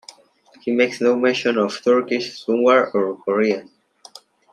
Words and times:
He 0.61 0.71
makes 0.71 0.99
no 0.99 1.15
mention 1.15 1.59
of 1.59 1.79
Turkish, 1.83 2.43
Sunwar, 2.43 2.91
or 2.95 3.17
Korean. 3.17 3.69